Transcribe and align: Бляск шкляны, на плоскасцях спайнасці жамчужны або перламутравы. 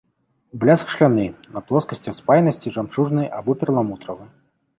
Бляск 0.61 0.93
шкляны, 0.93 1.25
на 1.57 1.63
плоскасцях 1.67 2.15
спайнасці 2.21 2.75
жамчужны 2.79 3.27
або 3.43 3.51
перламутравы. 3.61 4.25